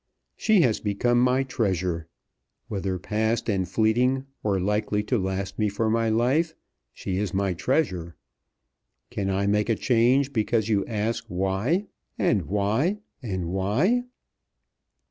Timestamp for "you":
10.69-10.83